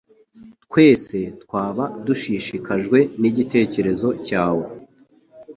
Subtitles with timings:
[0.65, 4.65] Twese twaba dushishikajwe nigitekerezo cyawe.